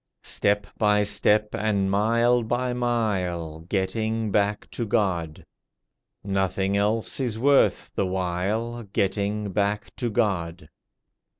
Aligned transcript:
Step 0.23 0.65
by 0.79 1.03
step 1.03 1.53
and 1.53 1.91
mile 1.91 2.41
by 2.41 2.73
mile— 2.73 3.59
Getting 3.69 4.31
back 4.31 4.67
to 4.71 4.83
God; 4.87 5.45
Nothing 6.23 6.75
else 6.75 7.19
is 7.19 7.37
worth 7.37 7.93
the 7.93 8.07
while— 8.07 8.81
Getting 8.81 9.51
back 9.51 9.95
to 9.97 10.09
God. 10.09 10.69